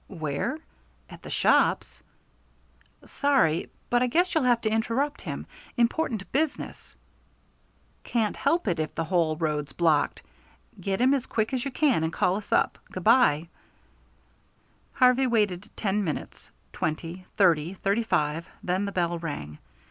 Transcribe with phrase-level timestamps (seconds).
[0.07, 0.57] "Where?
[1.11, 2.01] At the shops?"
[3.05, 5.45] "Sorry, but I guess you'll have to interrupt him.
[5.77, 6.95] Important business."
[8.03, 10.23] "Can't help it if the whole road's blocked.
[10.79, 12.79] Get him as quick as you can and call us up.
[12.91, 13.49] Good by."
[14.93, 19.59] Harvey waited ten minutes, twenty, thirty, thirty five then the bell rang.